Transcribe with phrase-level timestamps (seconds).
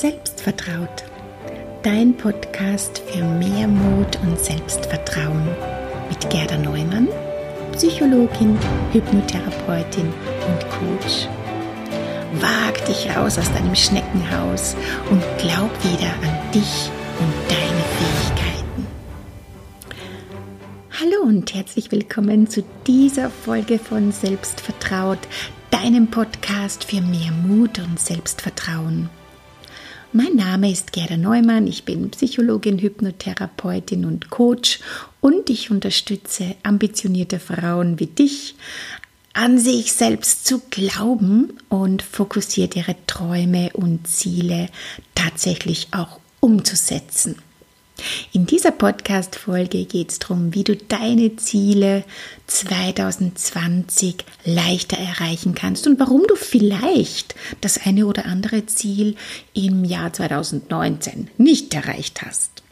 [0.00, 1.02] Selbstvertraut.
[1.82, 5.48] Dein Podcast für mehr Mut und Selbstvertrauen
[6.08, 7.08] mit Gerda Neumann,
[7.72, 8.56] Psychologin,
[8.92, 11.26] Hypnotherapeutin und Coach.
[12.34, 14.76] Wag dich raus aus deinem Schneckenhaus
[15.10, 18.86] und glaub wieder an dich und deine Fähigkeiten.
[20.92, 25.18] Hallo und herzlich willkommen zu dieser Folge von Selbstvertraut,
[25.72, 29.10] deinem Podcast für mehr Mut und Selbstvertrauen.
[30.14, 34.80] Mein Name ist Gerda Neumann, ich bin Psychologin, Hypnotherapeutin und Coach
[35.20, 38.54] und ich unterstütze ambitionierte Frauen wie dich,
[39.34, 44.70] an sich selbst zu glauben und fokussiert ihre Träume und Ziele
[45.14, 47.36] tatsächlich auch umzusetzen.
[48.32, 52.04] In dieser Podcast-Folge geht es darum, wie du deine Ziele
[52.46, 59.16] 2020 leichter erreichen kannst und warum du vielleicht das eine oder andere Ziel
[59.54, 62.62] im Jahr 2019 nicht erreicht hast.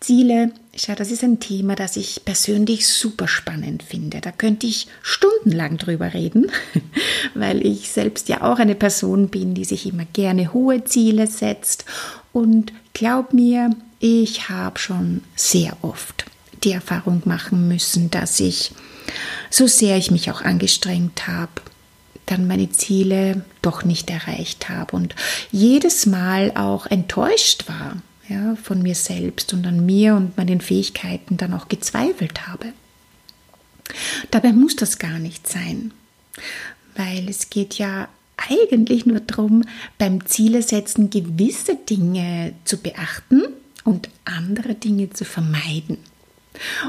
[0.00, 4.20] Ziele, schau, das ist ein Thema, das ich persönlich super spannend finde.
[4.20, 6.50] Da könnte ich stundenlang drüber reden,
[7.34, 11.84] weil ich selbst ja auch eine Person bin, die sich immer gerne hohe Ziele setzt.
[12.32, 13.70] Und glaub mir,
[14.02, 16.26] ich habe schon sehr oft
[16.64, 18.72] die Erfahrung machen müssen, dass ich,
[19.48, 21.52] so sehr ich mich auch angestrengt habe,
[22.26, 25.14] dann meine Ziele doch nicht erreicht habe und
[25.52, 27.96] jedes Mal auch enttäuscht war
[28.28, 32.72] ja, von mir selbst und an mir und meinen Fähigkeiten dann auch gezweifelt habe.
[34.30, 35.92] Dabei muss das gar nicht sein,
[36.96, 39.64] weil es geht ja eigentlich nur darum,
[39.98, 43.42] beim Zielesetzen gewisse Dinge zu beachten
[43.84, 45.98] und andere Dinge zu vermeiden.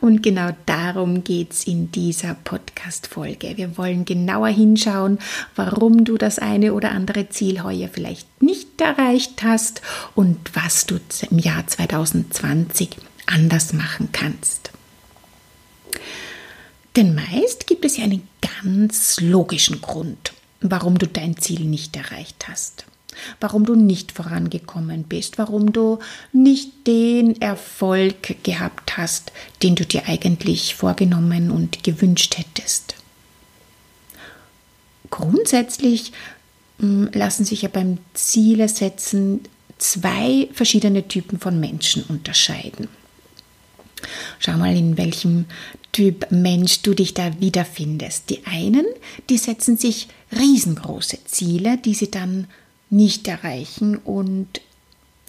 [0.00, 3.56] Und genau darum geht es in dieser Podcast-Folge.
[3.56, 5.18] Wir wollen genauer hinschauen,
[5.54, 9.80] warum du das eine oder andere Ziel heuer vielleicht nicht erreicht hast
[10.14, 10.98] und was du
[11.30, 12.90] im Jahr 2020
[13.26, 14.72] anders machen kannst.
[16.96, 18.28] Denn meist gibt es ja einen
[18.62, 22.86] ganz logischen Grund, warum du dein Ziel nicht erreicht hast
[23.40, 25.98] warum du nicht vorangekommen bist, warum du
[26.32, 29.32] nicht den Erfolg gehabt hast,
[29.62, 32.94] den du dir eigentlich vorgenommen und gewünscht hättest.
[35.10, 36.12] Grundsätzlich
[36.78, 39.40] hm, lassen sich ja beim Ziele setzen
[39.78, 42.88] zwei verschiedene Typen von Menschen unterscheiden.
[44.38, 45.46] Schau mal, in welchem
[45.92, 48.28] Typ Mensch du dich da wiederfindest.
[48.30, 48.86] Die einen,
[49.30, 52.48] die setzen sich riesengroße Ziele, die sie dann
[52.94, 54.60] nicht erreichen und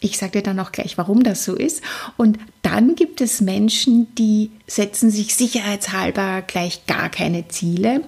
[0.00, 1.80] ich sage dir dann auch gleich, warum das so ist.
[2.18, 8.02] Und dann gibt es Menschen, die setzen sich sicherheitshalber gleich gar keine Ziele,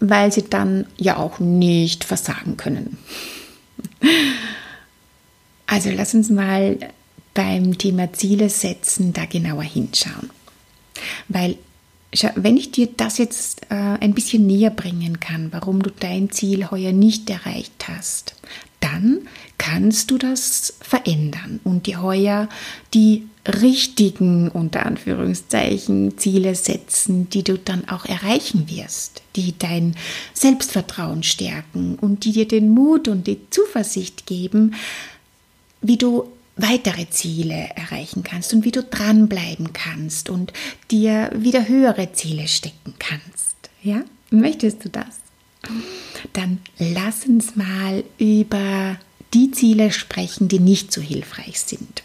[0.00, 2.96] weil sie dann ja auch nicht versagen können.
[5.66, 6.78] Also lass uns mal
[7.34, 10.30] beim Thema Ziele setzen da genauer hinschauen.
[11.28, 11.58] Weil
[12.36, 16.70] wenn ich dir das jetzt äh, ein bisschen näher bringen kann, warum du dein Ziel
[16.70, 18.35] heuer nicht erreicht hast,
[18.86, 22.48] dann kannst du das verändern und dir heuer
[22.94, 29.94] die richtigen, unter Anführungszeichen, Ziele setzen, die du dann auch erreichen wirst, die dein
[30.34, 34.74] Selbstvertrauen stärken und die dir den Mut und die Zuversicht geben,
[35.80, 40.52] wie du weitere Ziele erreichen kannst und wie du dranbleiben kannst und
[40.90, 43.56] dir wieder höhere Ziele stecken kannst.
[43.82, 44.02] Ja?
[44.30, 45.20] Möchtest du das?
[46.32, 48.96] Dann lass uns mal über
[49.34, 52.02] die Ziele sprechen, die nicht so hilfreich sind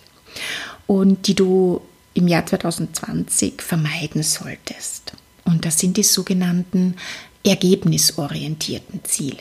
[0.88, 1.81] und die du
[2.13, 5.13] im Jahr 2020 vermeiden solltest.
[5.45, 6.95] Und das sind die sogenannten
[7.44, 9.39] ergebnisorientierten Ziele.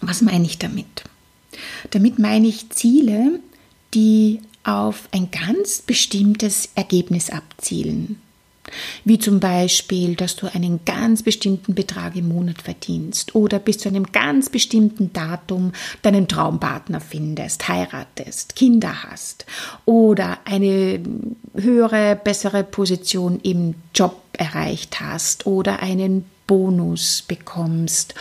[0.00, 1.04] Was meine ich damit?
[1.90, 3.40] Damit meine ich Ziele,
[3.94, 8.20] die auf ein ganz bestimmtes Ergebnis abzielen.
[9.04, 13.88] Wie zum Beispiel, dass du einen ganz bestimmten Betrag im Monat verdienst oder bis zu
[13.88, 15.72] einem ganz bestimmten Datum
[16.02, 19.46] deinen Traumpartner findest, heiratest, Kinder hast
[19.84, 21.00] oder eine
[21.54, 28.14] höhere, bessere Position im Job erreicht hast oder einen Bonus bekommst,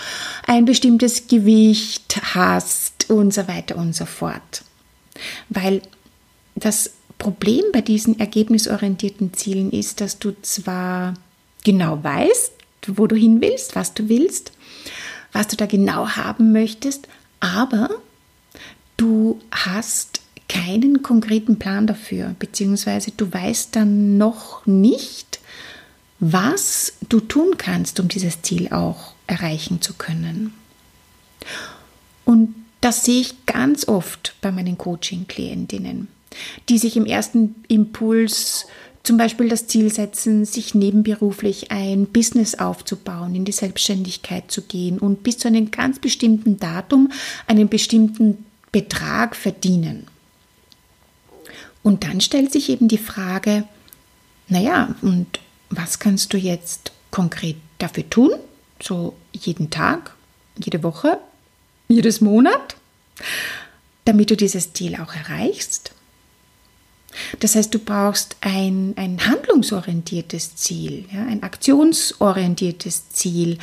[0.46, 4.63] ein bestimmtes Gewicht hast und so weiter und so fort.
[5.50, 5.81] Weil
[6.56, 11.13] das Problem bei diesen ergebnisorientierten Zielen ist, dass du zwar
[11.63, 12.54] genau weißt,
[12.88, 14.54] wo du hin willst, was du willst,
[15.31, 17.07] was du da genau haben möchtest,
[17.39, 17.89] aber
[18.98, 25.39] du hast keinen konkreten Plan dafür, beziehungsweise du weißt dann noch nicht,
[26.19, 30.54] was du tun kannst, um dieses Ziel auch erreichen zu können.
[32.25, 36.07] Und das sehe ich ganz oft bei meinen Coaching-Klientinnen,
[36.68, 38.68] die sich im ersten Impuls
[39.04, 45.00] zum Beispiel das Ziel setzen, sich nebenberuflich ein Business aufzubauen, in die Selbstständigkeit zu gehen
[45.00, 47.12] und bis zu einem ganz bestimmten Datum
[47.48, 50.06] einen bestimmten Betrag verdienen.
[51.81, 53.64] Und dann stellt sich eben die Frage,
[54.48, 55.40] naja, und
[55.70, 58.32] was kannst du jetzt konkret dafür tun?
[58.82, 60.16] So jeden Tag,
[60.58, 61.20] jede Woche,
[61.88, 62.75] jedes Monat,
[64.06, 65.94] damit du dieses Ziel auch erreichst?
[67.40, 73.58] Das heißt, du brauchst ein, ein handlungsorientiertes Ziel, ja, ein aktionsorientiertes Ziel,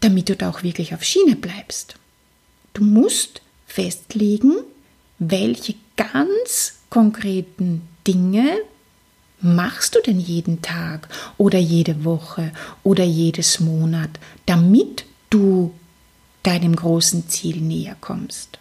[0.00, 1.94] damit du da auch wirklich auf Schiene bleibst.
[2.74, 4.52] Du musst festlegen,
[5.18, 8.58] welche ganz konkreten Dinge
[9.40, 12.52] machst du denn jeden Tag oder jede Woche
[12.82, 14.10] oder jedes Monat,
[14.46, 15.72] damit du
[16.42, 18.58] deinem großen Ziel näher kommst.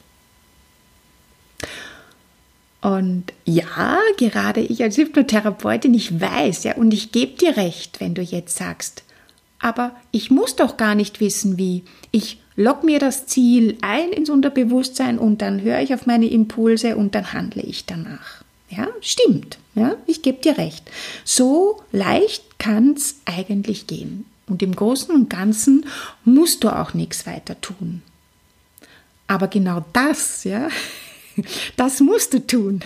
[2.83, 8.13] Und ja, gerade ich als Hypnotherapeutin, ich weiß, ja, und ich gebe dir recht, wenn
[8.13, 9.03] du jetzt sagst,
[9.59, 11.83] aber ich muss doch gar nicht wissen, wie.
[12.11, 16.97] Ich log mir das Ziel ein ins Unterbewusstsein und dann höre ich auf meine Impulse
[16.97, 18.43] und dann handle ich danach.
[18.69, 19.59] Ja, stimmt.
[19.75, 20.83] Ja, ich gebe dir recht.
[21.23, 24.25] So leicht kann es eigentlich gehen.
[24.45, 25.85] Und im Großen und Ganzen
[26.25, 28.01] musst du auch nichts weiter tun.
[29.27, 30.67] Aber genau das, ja,
[31.77, 32.81] Das musst du tun.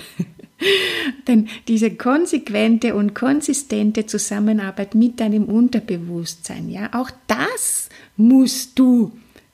[1.28, 9.12] Denn diese konsequente und konsistente Zusammenarbeit mit deinem Unterbewusstsein, ja, auch das musst du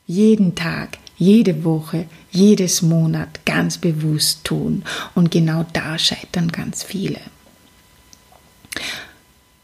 [0.08, 4.84] jeden Tag, jede Woche, jedes Monat ganz bewusst tun.
[5.14, 7.20] Und genau da scheitern ganz viele.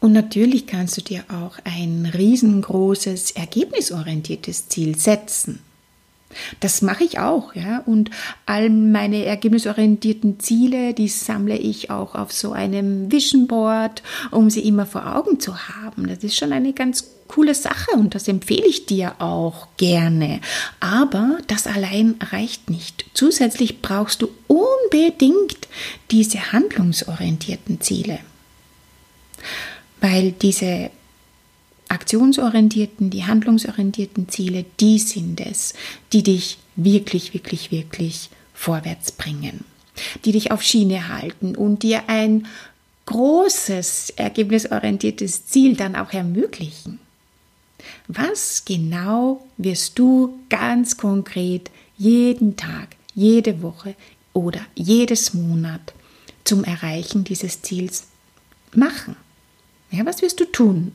[0.00, 5.60] Und natürlich kannst du dir auch ein riesengroßes, ergebnisorientiertes Ziel setzen.
[6.60, 7.82] Das mache ich auch, ja.
[7.86, 8.10] Und
[8.46, 14.60] all meine ergebnisorientierten Ziele, die sammle ich auch auf so einem Vision Board, um sie
[14.60, 16.06] immer vor Augen zu haben.
[16.06, 20.40] Das ist schon eine ganz coole Sache und das empfehle ich dir auch gerne.
[20.80, 23.06] Aber das allein reicht nicht.
[23.14, 25.68] Zusätzlich brauchst du unbedingt
[26.10, 28.18] diese handlungsorientierten Ziele.
[30.00, 30.90] Weil diese
[31.90, 35.74] aktionsorientierten, die handlungsorientierten Ziele, die sind es,
[36.12, 39.64] die dich wirklich, wirklich, wirklich vorwärts bringen,
[40.24, 42.46] die dich auf Schiene halten und dir ein
[43.06, 47.00] großes, ergebnisorientiertes Ziel dann auch ermöglichen.
[48.06, 53.96] Was genau wirst du ganz konkret jeden Tag, jede Woche
[54.32, 55.92] oder jedes Monat
[56.44, 58.06] zum Erreichen dieses Ziels
[58.74, 59.16] machen?
[59.90, 60.92] Ja, was wirst du tun?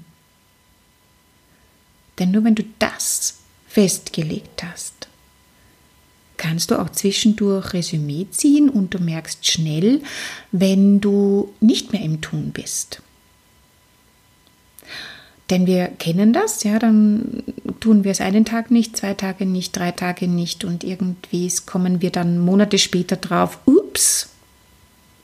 [2.20, 5.08] Denn nur wenn du das festgelegt hast,
[6.38, 10.02] kannst du auch zwischendurch Resümee ziehen und du merkst schnell,
[10.52, 13.02] wenn du nicht mehr im Tun bist.
[15.50, 17.44] Denn wir kennen das, ja, dann
[17.80, 22.02] tun wir es einen Tag nicht, zwei Tage nicht, drei Tage nicht und irgendwie kommen
[22.02, 24.30] wir dann Monate später drauf, ups,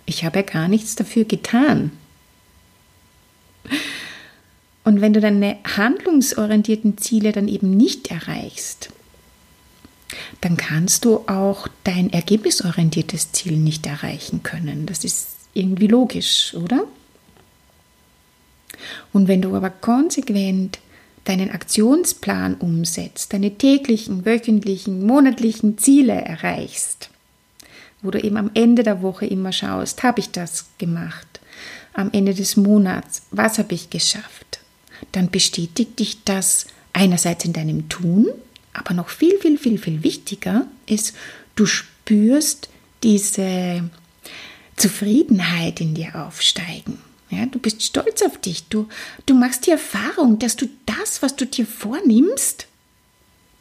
[0.06, 1.92] ich habe ja gar nichts dafür getan.
[4.84, 8.90] Und wenn du deine handlungsorientierten Ziele dann eben nicht erreichst,
[10.42, 14.86] dann kannst du auch dein ergebnisorientiertes Ziel nicht erreichen können.
[14.86, 16.86] Das ist irgendwie logisch, oder?
[19.14, 20.80] Und wenn du aber konsequent
[21.26, 27.10] deinen Aktionsplan umsetzt, deine täglichen, wöchentlichen, monatlichen Ziele erreichst,
[28.02, 31.40] wo du eben am Ende der Woche immer schaust, habe ich das gemacht?
[31.94, 34.61] Am Ende des Monats, was habe ich geschafft?
[35.12, 38.30] Dann bestätigt dich das einerseits in deinem Tun,
[38.74, 41.16] aber noch viel, viel, viel, viel wichtiger ist,
[41.56, 42.70] du spürst
[43.04, 43.90] diese
[44.76, 47.00] Zufriedenheit in dir aufsteigen.
[47.30, 48.68] Ja, du bist stolz auf dich.
[48.68, 48.88] Du,
[49.26, 52.68] du machst die Erfahrung, dass du das, was du dir vornimmst,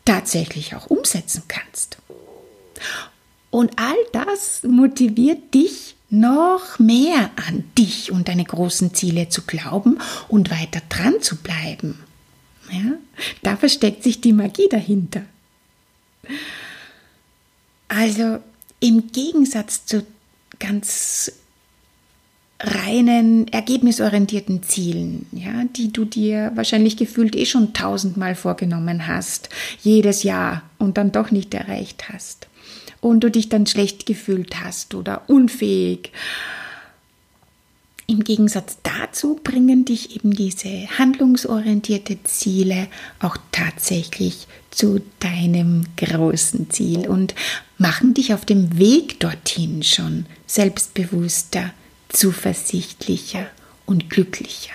[0.04, 1.98] tatsächlich auch umsetzen kannst.
[3.50, 9.98] Und all das motiviert dich noch mehr an dich und deine großen Ziele zu glauben
[10.28, 11.98] und weiter dran zu bleiben.
[12.70, 12.92] Ja,
[13.42, 15.22] da versteckt sich die Magie dahinter.
[17.88, 18.38] Also
[18.80, 20.06] im Gegensatz zu
[20.58, 21.32] ganz
[22.60, 29.48] reinen, ergebnisorientierten Zielen, ja, die du dir wahrscheinlich gefühlt eh schon tausendmal vorgenommen hast,
[29.82, 32.48] jedes Jahr und dann doch nicht erreicht hast.
[33.00, 36.12] Und du dich dann schlecht gefühlt hast oder unfähig,
[38.10, 42.88] Im Gegensatz dazu bringen dich eben diese handlungsorientierte Ziele
[43.20, 47.36] auch tatsächlich zu deinem großen Ziel und
[47.78, 51.70] machen dich auf dem Weg dorthin schon selbstbewusster,
[52.10, 53.46] zuversichtlicher
[53.86, 54.72] und glücklicher.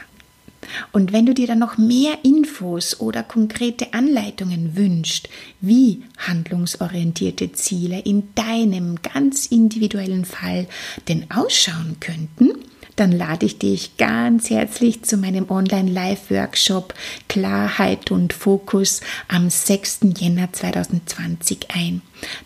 [0.91, 5.29] Und wenn du dir dann noch mehr Infos oder konkrete Anleitungen wünschst,
[5.61, 10.67] wie handlungsorientierte Ziele in deinem ganz individuellen Fall
[11.07, 12.53] denn ausschauen könnten,
[12.95, 16.93] dann lade ich dich ganz herzlich zu meinem Online-Live-Workshop
[17.27, 19.99] Klarheit und Fokus am 6.
[20.17, 22.01] Jänner 2020 ein.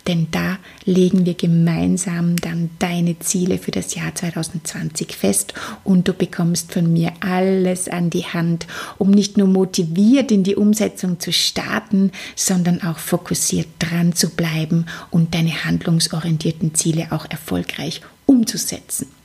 [0.08, 5.53] Denn da legen wir gemeinsam dann deine Ziele für das Jahr 2020 fest
[5.84, 8.65] und du bekommst von mir alles an die Hand,
[8.98, 14.88] um nicht nur motiviert in die Umsetzung zu starten, sondern auch fokussiert dran zu bleiben
[15.12, 19.19] und deine handlungsorientierten Ziele auch erfolgreich umzusetzen.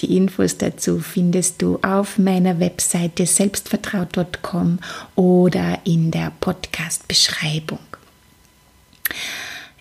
[0.00, 4.78] Die Infos dazu findest du auf meiner Webseite selbstvertraut.com
[5.14, 7.78] oder in der Podcast-Beschreibung.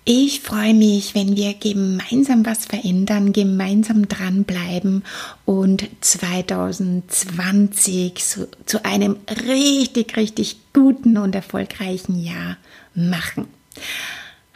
[0.03, 5.03] Ich freue mich, wenn wir gemeinsam was verändern, gemeinsam dranbleiben
[5.45, 12.57] und 2020 zu, zu einem richtig, richtig guten und erfolgreichen Jahr
[12.95, 13.45] machen.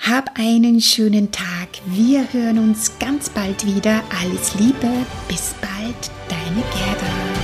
[0.08, 1.68] Hab einen schönen Tag.
[1.88, 4.04] Wir hören uns ganz bald wieder.
[4.22, 4.88] Alles Liebe.
[5.28, 6.12] Bis bald.
[6.30, 7.35] Deine Gerda.